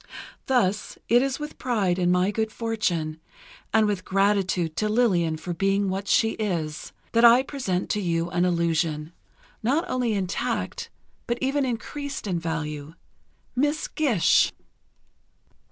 [0.47, 3.21] Thus, it is with pride in my good fortune,
[3.71, 8.27] and with gratitude to Lillian for being what she is, that I present to you
[8.31, 9.13] an illusion,
[9.61, 10.89] not only intact
[11.27, 14.51] but even increased in value—Miss Gish!